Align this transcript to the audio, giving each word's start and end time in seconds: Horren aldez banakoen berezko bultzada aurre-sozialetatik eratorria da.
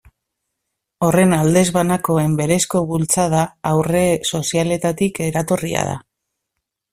Horren 1.07 1.35
aldez 1.35 1.65
banakoen 1.75 2.33
berezko 2.39 2.81
bultzada 2.93 3.43
aurre-sozialetatik 3.73 5.21
eratorria 5.29 5.85
da. 5.93 5.97